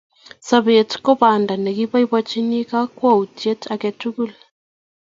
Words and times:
Sobet 0.47 0.89
ko 1.03 1.11
banda 1.21 1.53
ngeboibochi 1.63 2.39
kakwautiet 2.69 3.61
age 3.73 3.89
tugul 3.99 4.31